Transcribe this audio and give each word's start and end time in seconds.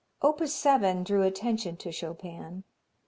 Opus 0.23 0.51
7 0.55 1.03
drew 1.03 1.21
attention 1.21 1.77
to 1.77 1.91
Chopin. 1.91 2.63